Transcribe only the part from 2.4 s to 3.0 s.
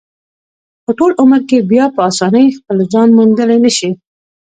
خپل